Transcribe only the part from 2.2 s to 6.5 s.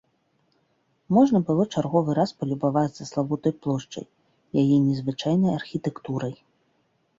раз палюбавацца славутай плошчай, яе незвычайнай архітэктурай.